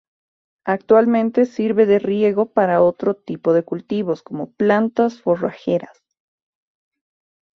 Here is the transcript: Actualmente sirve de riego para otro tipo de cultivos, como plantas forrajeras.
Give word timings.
Actualmente 0.65 1.45
sirve 1.45 1.85
de 1.85 1.99
riego 1.99 2.47
para 2.47 2.81
otro 2.81 3.13
tipo 3.13 3.53
de 3.53 3.61
cultivos, 3.61 4.23
como 4.23 4.51
plantas 4.51 5.21
forrajeras. 5.21 5.95